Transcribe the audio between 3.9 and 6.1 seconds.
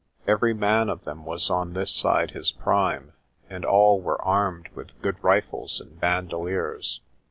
were armed with good rifles and